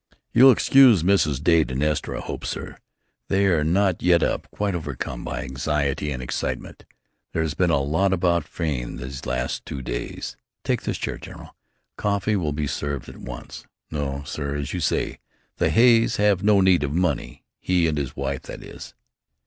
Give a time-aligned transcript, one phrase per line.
[0.33, 1.43] "You'll excuse Mrs.
[1.43, 2.79] Dade and Esther, I hope, sir.
[3.27, 6.85] They are not yet up quite overcome by anxiety and excitement,
[7.33, 10.37] there's been a lot about Frayne the last two days.
[10.63, 11.55] Take this chair, General.
[11.97, 13.67] Coffee will be served at once.
[13.91, 15.19] No, sir, as you say,
[15.57, 18.95] the Hays have no need of money he and his wife, that is."